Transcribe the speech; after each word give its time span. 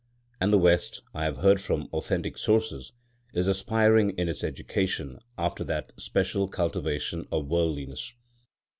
And 0.39 0.51
the 0.51 0.57
West, 0.57 1.03
I 1.13 1.25
have 1.25 1.37
heard 1.37 1.61
from 1.61 1.87
authentic 1.93 2.35
sources, 2.35 2.91
is 3.35 3.47
aspiring 3.47 4.09
in 4.17 4.27
its 4.29 4.43
education 4.43 5.19
after 5.37 5.63
that 5.65 5.93
special 6.01 6.47
cultivation 6.47 7.27
of 7.31 7.45
worldliness. 7.49 8.11